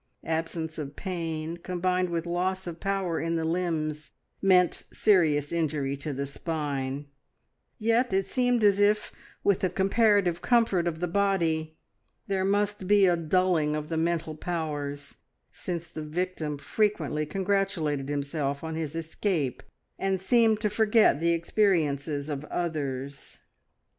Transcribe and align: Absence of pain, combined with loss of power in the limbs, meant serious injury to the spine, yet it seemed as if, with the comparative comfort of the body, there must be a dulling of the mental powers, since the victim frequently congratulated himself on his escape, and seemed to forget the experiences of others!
Absence 0.25 0.79
of 0.79 0.95
pain, 0.95 1.57
combined 1.57 2.09
with 2.09 2.25
loss 2.25 2.65
of 2.65 2.79
power 2.79 3.19
in 3.19 3.35
the 3.35 3.45
limbs, 3.45 4.09
meant 4.41 4.83
serious 4.91 5.51
injury 5.51 5.95
to 5.97 6.11
the 6.11 6.25
spine, 6.25 7.05
yet 7.77 8.11
it 8.11 8.25
seemed 8.25 8.63
as 8.63 8.79
if, 8.79 9.11
with 9.43 9.59
the 9.59 9.69
comparative 9.69 10.41
comfort 10.41 10.87
of 10.87 11.01
the 11.01 11.07
body, 11.07 11.77
there 12.25 12.43
must 12.43 12.87
be 12.87 13.05
a 13.05 13.15
dulling 13.15 13.75
of 13.75 13.89
the 13.89 13.95
mental 13.97 14.33
powers, 14.35 15.17
since 15.51 15.87
the 15.87 16.01
victim 16.01 16.57
frequently 16.57 17.23
congratulated 17.27 18.09
himself 18.09 18.63
on 18.63 18.73
his 18.73 18.95
escape, 18.95 19.61
and 19.99 20.19
seemed 20.19 20.59
to 20.61 20.69
forget 20.71 21.19
the 21.19 21.31
experiences 21.31 22.27
of 22.27 22.43
others! 22.45 23.41